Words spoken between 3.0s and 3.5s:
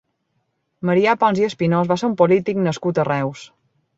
a Reus.